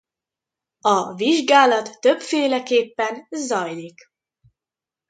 [0.79, 3.95] A vizsgálat többféleképpen zajlik.